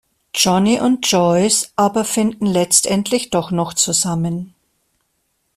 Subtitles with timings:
[0.33, 4.55] Johnny und Joyce aber finden letztendlich doch noch zusammen.